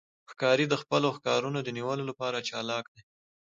[0.31, 3.01] ښکاري د خپلو ښکارونو د نیولو لپاره چالاک دی.